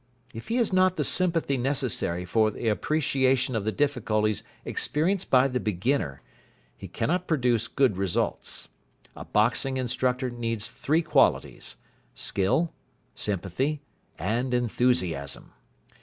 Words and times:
If 0.33 0.47
he 0.47 0.55
has 0.55 0.73
not 0.73 0.97
the 0.97 1.03
sympathy 1.03 1.57
necessary 1.57 2.25
for 2.25 2.49
the 2.49 2.69
appreciation 2.69 3.55
of 3.55 3.65
the 3.65 3.71
difficulties 3.71 4.41
experienced 4.65 5.29
by 5.29 5.47
the 5.47 5.59
beginner, 5.59 6.23
he 6.75 6.87
cannot 6.87 7.27
produce 7.27 7.67
good 7.67 7.97
results. 7.97 8.69
A 9.15 9.25
boxing 9.25 9.77
instructor 9.77 10.31
needs 10.31 10.71
three 10.71 11.03
qualities 11.03 11.75
skill, 12.15 12.73
sympathy, 13.13 13.81
and 14.17 14.55
enthusiasm. 14.55 15.53